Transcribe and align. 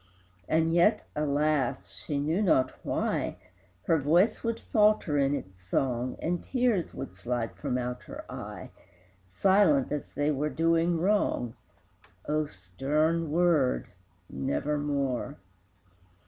And 0.47 0.73
yet, 0.73 1.05
alas! 1.15 1.89
she 1.93 2.17
knew 2.17 2.41
not 2.41 2.71
why, 2.83 3.37
Her 3.83 3.99
voice 3.99 4.43
would 4.43 4.59
falter 4.59 5.19
in 5.19 5.35
its 5.35 5.59
song, 5.59 6.15
And 6.19 6.43
tears 6.43 6.91
would 6.95 7.13
slide 7.13 7.55
from 7.55 7.77
out 7.77 8.01
her 8.05 8.25
eye, 8.27 8.71
Silent, 9.27 9.91
as 9.91 10.11
they 10.13 10.31
were 10.31 10.49
doing 10.49 10.99
wrong. 10.99 11.53
O 12.27 12.47
stern 12.47 13.29
word 13.31 13.89
Nevermore! 14.27 15.37